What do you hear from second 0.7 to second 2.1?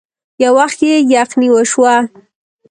يې يخنې وشوه.